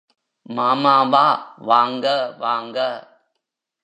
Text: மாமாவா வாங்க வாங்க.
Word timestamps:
மாமாவா 0.49 1.23
வாங்க 1.63 2.05
வாங்க. 2.37 2.77